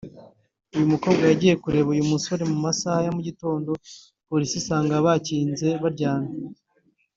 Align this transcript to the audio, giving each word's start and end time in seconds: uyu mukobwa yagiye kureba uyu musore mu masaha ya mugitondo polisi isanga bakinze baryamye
uyu 0.73 0.91
mukobwa 0.93 1.23
yagiye 1.31 1.55
kureba 1.63 1.87
uyu 1.95 2.05
musore 2.11 2.43
mu 2.51 2.57
masaha 2.65 2.99
ya 3.05 3.11
mugitondo 3.15 3.69
polisi 4.29 4.55
isanga 4.61 5.05
bakinze 5.05 5.67
baryamye 5.81 6.35